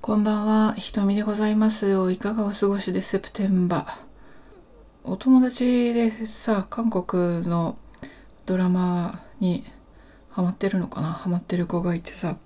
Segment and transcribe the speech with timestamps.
[0.00, 2.10] こんばんは、ひとみでございますよ。
[2.10, 5.10] いかがお過ごしでセプテンバー。
[5.10, 7.76] お友達でさ、韓国の
[8.46, 9.64] ドラマに
[10.30, 12.36] ハマってるのかなハマってる子がいてさ、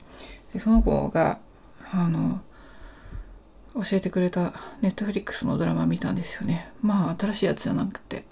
[0.52, 1.38] でその子が、
[1.92, 2.40] あの、
[3.74, 6.72] 教えてくれたネットフリックスのドラマ見たんですよね。
[6.80, 8.24] まあ、新しいやつじゃなくて、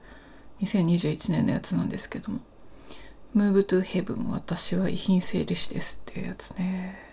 [0.62, 2.40] 2021年のやつなんですけども。
[3.36, 7.09] Move to Heaven 私は遺品整理士ですっていうやつね。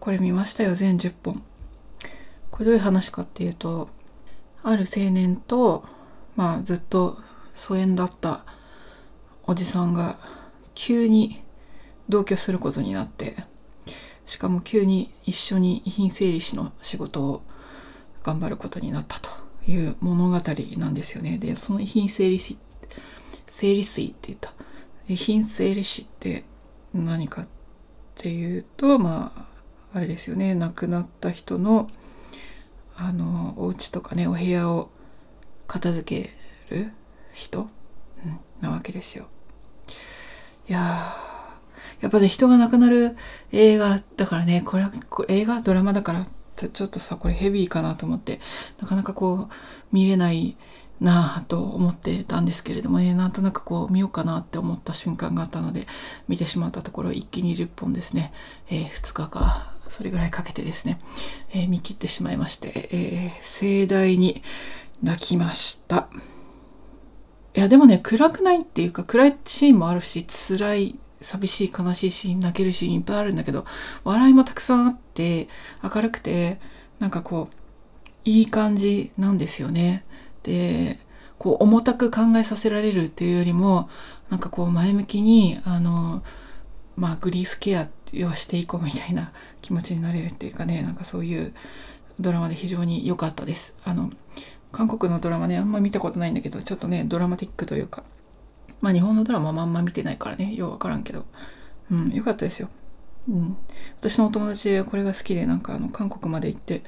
[0.00, 1.42] これ見ましたよ全10本。
[2.50, 3.88] これどういう話かっていうと
[4.62, 5.84] ある青年と
[6.36, 7.18] まあずっと
[7.54, 8.44] 疎遠だった
[9.44, 10.18] おじさんが
[10.74, 11.42] 急に
[12.08, 13.36] 同居することになって
[14.26, 17.42] しかも急に一緒に遺品整理士の仕事を
[18.22, 19.30] 頑張ることになったと
[19.66, 20.40] いう物語
[20.76, 21.38] なんですよね。
[21.38, 22.58] でその遺品整理士
[23.46, 24.52] 整理水って言った。
[25.08, 26.44] 遺品整理士って
[26.92, 27.48] 何かっ
[28.16, 29.46] ていうとまあ
[29.94, 30.54] あれですよね。
[30.54, 31.90] 亡くなった人の
[32.96, 34.90] あのお家とかねお部屋を
[35.66, 36.92] 片付ける
[37.32, 37.68] 人、
[38.24, 39.28] うん、なわけですよ。
[40.68, 41.16] いや
[42.00, 43.16] やっぱね人が亡くなる
[43.52, 44.92] 映画だからねこれは
[45.28, 45.60] 映画？
[45.62, 48.40] ドラマだからちょっとさこれヘビーかなと思って
[48.80, 49.54] なかなかこう
[49.92, 50.56] 見れない
[51.00, 55.86] なぁと思ってたんですけれどもねなんとなくこう見ようかなって思った瞬間があったので
[56.26, 58.32] 見てしまったところ一気に10本ですね、
[58.68, 59.77] えー、2日か。
[59.88, 61.00] それぐらいかけてですね、
[61.52, 64.42] えー、見切ってしまいまして、えー、盛大に
[65.02, 66.08] 泣きました。
[67.54, 73.64] いや、でもね、暗くないっていうか、暗いシーンもあるし、辛い、寂しい、悲しいシーン、泣けるシーンいっぱいあるんだけど、
[74.04, 75.48] 笑いもたくさんあって、
[75.82, 76.60] 明るくて、
[76.98, 77.54] なんかこう、
[78.24, 80.04] いい感じなんですよね。
[80.42, 80.98] で、
[81.38, 83.88] こう、重たく考えさせられるっていうよりも、
[84.30, 86.22] なんかこう、前向きに、あの、
[86.98, 87.88] まあ、グリーフケア
[88.28, 89.32] をしていこうみたいな
[89.62, 91.54] 気持ちになれるっていうかねなんかそういう
[92.18, 93.76] ドラマで非常に良かったです。
[93.84, 94.10] あの
[94.72, 98.02] 韓国のドラマねあんま見たことないんだけどちょっとねドラマティックというか
[98.80, 101.24] まあ日本のドラマはあんま見てないからねようわからんけど。
[101.90, 102.68] うん良かったですよ。
[103.28, 103.56] うん。
[104.00, 106.82] 私のお友達はこれが好きでなんかあの韓国まで行って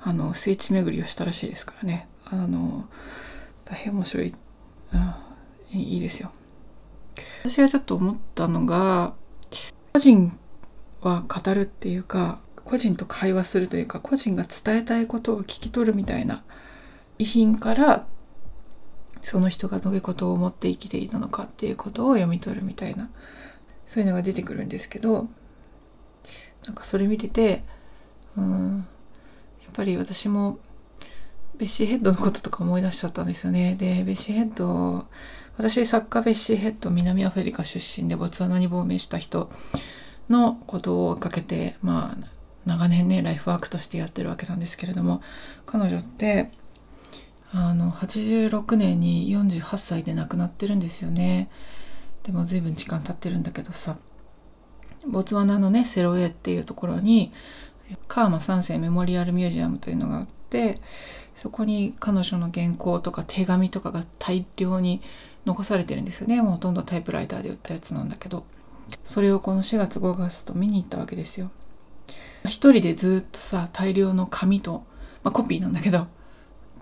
[0.00, 2.08] あの聖地巡りをしたらしいですからね。
[2.24, 2.86] あの
[3.64, 4.34] 大変面白い。
[4.92, 5.22] あ
[5.72, 6.30] いいですよ。
[7.44, 9.14] 私がちょっと思ったのが
[9.96, 10.38] 個人
[11.00, 16.42] は語るっていうか個人と会話するというか個人が伝えたいことを聞き取るみたいな
[17.18, 18.06] 遺品から
[19.22, 23.08] その人がどういうことを思って生きていたのかっていうことを読み取るみたいな
[23.86, 25.28] そういうのが出てくるんですけど
[26.66, 27.64] なんかそれ見てて
[28.36, 28.86] うん
[29.62, 30.58] やっぱり私も
[31.58, 33.76] ベッシーヘッドのこととか思い出しちゃったんですよね。
[33.76, 35.06] で、ベッシーヘッド
[35.56, 39.50] 私、作家ベッシーヘッド、南アフリカ出身でボツワナに亡命した人
[40.28, 42.16] のことを追いかけて、まあ、
[42.66, 45.22] 長年ね、ライフワークとしてやってるわけなんですけれども、
[45.64, 46.50] 彼女って、
[47.52, 51.48] あの、86年に48歳で亡くなってるんですよね。
[52.22, 53.96] でも随分時間経ってるんだけどさ、
[55.06, 57.32] ボツワナのね、セロエっていうところに、
[58.08, 60.26] カーマ3世メモリアルミュージアムというのがあっ
[60.74, 60.80] て、
[61.34, 65.02] そこに彼女の原稿とか手紙とかが大量に
[65.44, 66.40] 残されてるんですよね。
[66.42, 68.44] もうほとんどタイプライターで売ったやつなんだけど。
[69.04, 71.50] それをこの4月5月と見に行ったわけですよ。
[72.44, 74.84] 一人でずっとさ大量の紙と、
[75.24, 76.06] まあ、コピーなんだけど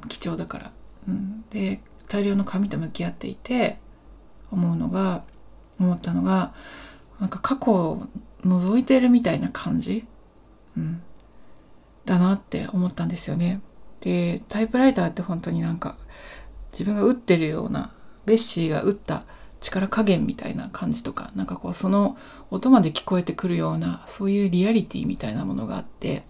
[0.08, 0.72] 貴重だから、
[1.08, 3.78] うん、で大量の紙と向き合っていて
[4.52, 5.24] 思うのが
[5.80, 6.52] 思ったのが
[7.18, 8.02] なんか過去を
[8.42, 10.04] 覗いてるみたいな感じ、
[10.76, 11.02] うん、
[12.04, 13.60] だなって思ったんですよね。
[14.00, 15.97] でタイプライターって本当になんか
[16.72, 17.92] 自分が打ってるような
[18.26, 19.25] ベッシーが打った
[19.60, 22.19] 力加減みたいな感じとかなんかこうその
[22.50, 26.25] 音まで聞こえてくるようなそういうリアリティみたいなものがあって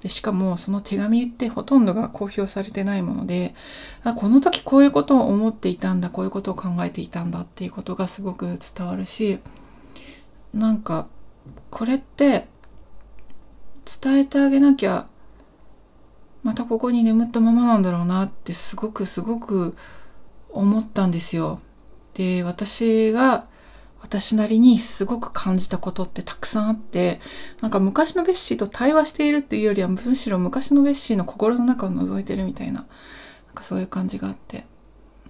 [0.00, 3.54] でしかもその手紙ってほとんどが公表されてないもので
[4.02, 9.38] あこの時こういうことを思っていたんだこういうことを考えていたんだっていうことがすごく伝わるし
[10.52, 11.06] なんか
[11.70, 12.46] これって
[14.00, 15.06] 伝えてあげなきゃ
[16.42, 19.74] またここに眠ったままなんだろうなってすごくすごく
[20.50, 21.60] 思ったんですよ。
[22.14, 23.46] で、私が
[24.00, 27.20] 私なりにすごく感じたことってたくさんあって、
[27.60, 32.86] なんか昔のベッシーと対話しているっていうよりは、むしろ昔のベッシーの心の中を覗いてるみたいな、
[33.46, 34.64] なんかそういう感じがあって。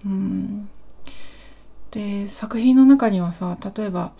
[0.05, 0.69] うん。
[1.89, 4.11] で、作品の中にはさ、例えば、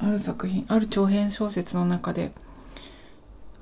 [0.00, 2.32] ある作品、ある長編小説の中で、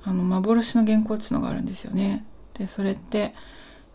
[0.07, 2.25] あの、幻の原稿っていうのがあるんですよね。
[2.57, 3.35] で、それって、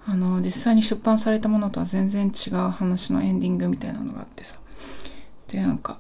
[0.06, 4.56] あの実際に出版されたものとは全然違う話のエンディングみたいなのがあってさ
[5.48, 5.98] でなんか、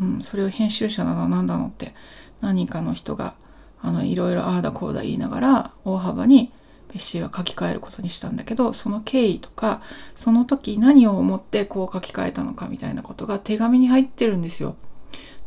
[0.00, 1.94] うん、それを編集者なのなんだのって
[2.40, 3.34] 何かの人が
[3.80, 6.52] あのいろいろああだこうだ言いながら大幅に
[6.88, 9.82] ベッシーは書き換えることにしたんだけどその経緯とか
[10.14, 14.76] その時何を思ってこう書き換えたのかみたいなことが手紙に入ってるんですよ。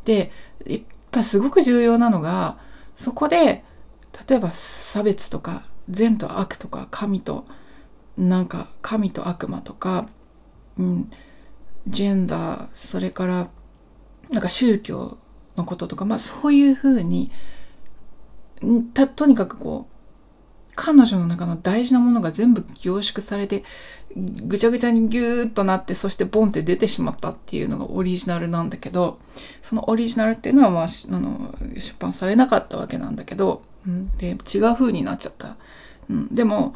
[0.04, 0.32] で
[0.68, 0.82] やっ
[1.12, 2.58] ぱすごく重要なのが
[2.98, 3.64] そこで
[4.28, 7.46] 例えば差別とか善と悪とか神と
[8.18, 10.08] なんか神と悪魔とか、
[10.78, 11.12] うん、
[11.88, 13.50] ジェンダーそれから
[14.30, 15.18] なんか宗教
[15.56, 17.32] のこととかまあそういうふうに
[18.94, 19.95] たとにかくこう
[20.76, 23.64] 彼女の中の大事なものが全部凝縮されて
[24.16, 29.20] ぐちゃぐちゃにギューッとなってそしてボンって出てしまったっていうのがオリジナルなんだけど
[29.62, 35.58] そのオリジナルっていうのは、まあ、あの出版されなかったわけなんだけど、うん、で違う風になっちゃった、
[36.10, 36.76] うん、でも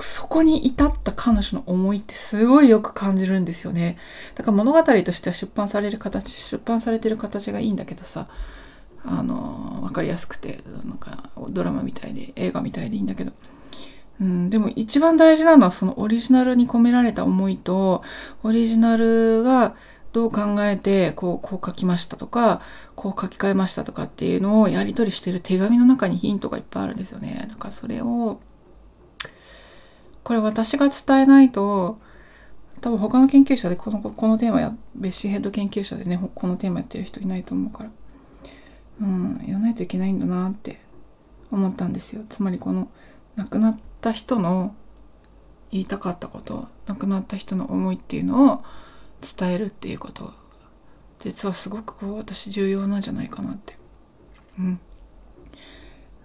[0.00, 3.98] そこに至った彼女の思いってすごいよく感じるんですよね。
[4.36, 8.28] だから物語としては出版される形出版されてる形がいいんだけどさ
[9.04, 13.32] あの分かりやすくてなんかドラマみたいで映画みたいでいいんだけど、
[14.20, 18.02] うん、でも一番大事なのはそのオリジナルに込められた思いと
[18.42, 19.74] オリジナルが
[20.12, 22.62] どう考えてこうこう書きましたとか
[22.96, 27.46] こう書き換えましたとかっていうのをやり取りしてる手紙の中にヒントがいっぱいあるんですよね。
[27.48, 28.40] だからそれを
[30.24, 31.98] これ私が伝えないと
[32.80, 37.90] 多分他の研究者でこのこのテーマやベッシーヘッド研究者でねこのテーマやってる人いないと思うから
[39.00, 40.80] うんやらないといけないんだなって
[41.50, 42.24] 思ったんですよ。
[42.28, 42.88] つまりこの
[43.36, 44.74] 亡くなった人の
[45.70, 48.64] 言いたかったこと亡くなった人の思いっていうのを
[49.38, 50.32] 伝えるっていうこと
[51.20, 53.76] 実はすごくこう私重要なんじゃないかなって。
[54.58, 54.80] うん。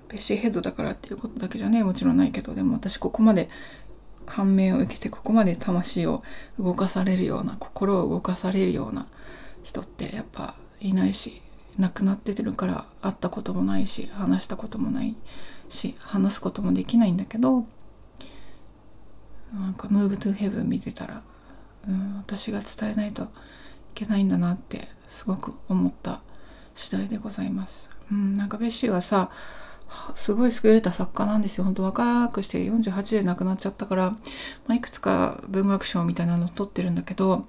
[0.10, 3.50] ベッシーヘッドだからっていうことだけじゃねもちろんないけどでも私ここまで
[4.28, 6.24] 感銘を受けてここまで魂を
[6.60, 9.08] 動かされるような心を動かされるような
[9.64, 11.42] 人ってやっぱいないし
[11.80, 15.16] 亡くなっててるから会ったこともないし話したこともない
[15.70, 17.66] し話すこともできないんだけど
[19.54, 21.22] なんか「ムーブ・トゥ・ヘブン」見てたら、
[21.88, 23.28] うん、私が伝えないとい
[23.96, 26.22] けないんだなってすごく思った
[26.76, 27.92] 次第でございます。
[28.12, 29.30] うん、なんかベッシーはさ
[30.16, 31.64] すごい優れた作家なんですよ。
[31.64, 34.18] 本当若くして48で亡くなっちゃったから、ま
[34.70, 37.46] あ、いくつか文学賞みたいなのを取ってるんだけど、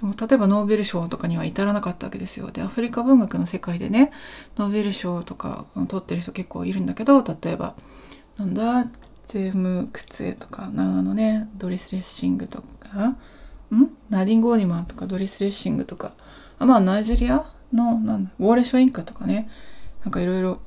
[0.00, 2.50] でも例えばノーベル賞とかには至らなかったわけですよ。
[2.50, 4.10] で、アフリカ文学の世界でね、
[4.56, 7.74] ノーベル賞とか取ってる人結構いるんだけど、例えば、
[8.36, 8.84] なんだ、
[9.26, 13.18] ジェーム・クツエとか、長野ね、ドリス・レッシングとか、ん？
[14.08, 16.14] ナディン・ゴーニマンとかドリス・レッシングとか、
[16.58, 19.50] あまあナイジェリアのなんだウォーレショインカとかね、
[20.04, 20.60] なんかいろいろ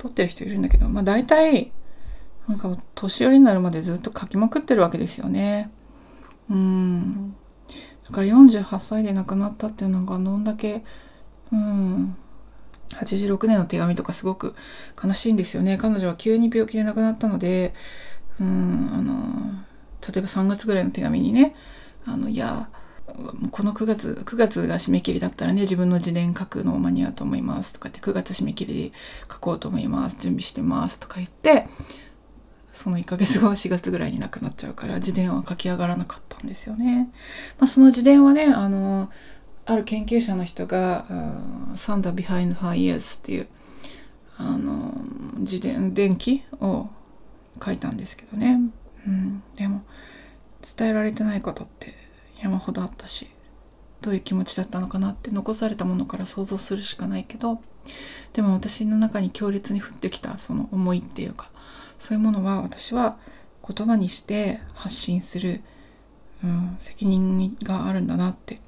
[0.00, 1.72] 撮ってる人いるんだけど、まあ大体、
[2.48, 5.70] なんか年寄りになるまでずっと書きまくってるわけですよね。
[6.48, 7.36] うん。
[8.08, 10.82] だから48歳で亡くなったっていうのがどんだけ、
[11.52, 12.16] うん、
[12.94, 14.54] 86年の手紙とかすごく
[15.02, 15.76] 悲しいんですよね。
[15.76, 17.74] 彼女は急に病気で亡くなったので、
[18.40, 19.12] うん、あの、
[20.12, 21.54] 例えば3月ぐらいの手紙にね、
[22.06, 22.70] あの、いや、
[23.50, 28.92] この9月、9月が締め切りだったらね、自分の自伝書くの間に合うと思いますとか言って、9月締め切り
[29.30, 31.66] 書こうと思います、準備してますとか言って、
[32.72, 37.10] その1ヶ月後は4月ぐらいになくなっちゃうから、自伝は書き上がらなかったんですよね。
[37.58, 39.10] まあ、その自伝はね、あの、
[39.66, 41.04] ある研究者の人が、
[41.76, 43.48] Thunder Behind Her Ears っていう、
[44.36, 44.94] あの、
[45.38, 46.88] 自伝、電気を
[47.62, 48.58] 書いたんですけどね。
[49.06, 49.82] うん、でも、
[50.76, 51.94] 伝えられてないことって
[52.40, 53.28] 山ほどあったし
[54.00, 57.60] どういう気持ちだったのかなって残されたものから想像するしかないけど
[58.32, 61.50] でも私の中に強烈に降ってきたその思いっていうか
[61.98, 63.18] そういうものは私は
[63.66, 65.60] 言葉にして発信する、
[66.42, 68.60] うん、責任があるんだなって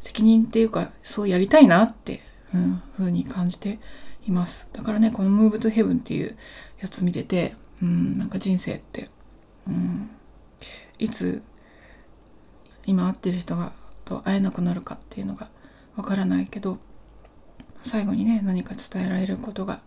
[0.00, 2.22] 責任っていうかそうやりたいなって、
[2.54, 3.78] うん、風に感じて
[4.26, 4.68] います。
[4.72, 6.36] だからねこの「Move to Heaven」っていう
[6.80, 9.10] やつ見てて、うん、なんか人生って、
[9.68, 10.10] うん、
[10.98, 11.42] いつ
[12.86, 13.72] 今会ってる人が
[14.04, 15.48] と会えなくなるかっていうのが
[15.96, 16.78] わからないけど
[17.82, 19.80] 最後にね何か伝えられることが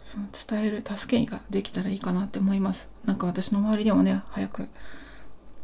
[0.00, 2.88] その伝える助けができたらいいかなって思います。
[3.04, 4.68] なんか私の周りでもね早く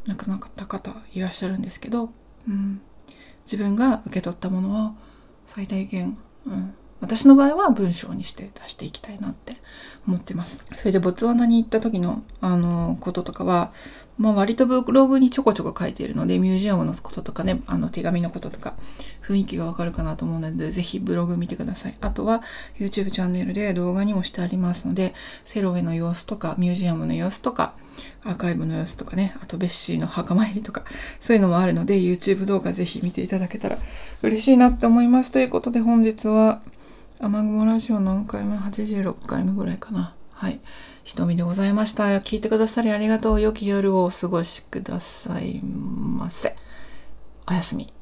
[0.06, 2.10] 亡くなった方いらっしゃるんですけど、
[2.48, 2.80] うん、
[3.44, 4.94] 自分が受け取ったものを
[5.46, 9.56] 最大限、うん、私の場合は文章にして出していきたいなって
[10.06, 10.64] 思ってます。
[10.76, 13.72] それでボツワナに行った時のあのこととかは、
[14.18, 18.74] まあ割とブログにちょこちょこ書いているので、ミュージアムのこととかね、あの手紙のこととか、
[19.26, 21.96] 雰囲気がわかるかなと思うので、ぜひブログ見てください。
[22.00, 22.42] あとは
[22.78, 25.12] YouTube チャンネルで動画にもしてありますので、
[25.44, 27.74] セロウェの様子とか、ミュージアムの様子とか、
[28.24, 30.84] アーカイブの様子とかね、あとベッシーの墓参りとか、
[31.18, 33.78] そういうのもあるので、YouTube 動画ぜひ見ていただけたら
[34.22, 35.32] 嬉しいなって思います。
[35.32, 36.62] ということで本日は、
[37.24, 40.12] 雨雲ラジオ何回目 ?86 回目ぐらいかな。
[40.32, 40.58] はい。
[41.04, 42.06] 瞳でございました。
[42.18, 43.40] 聞いてくださりありがとう。
[43.40, 46.56] 良き夜をお過ごしくださいませ。
[47.48, 47.92] おやすみ。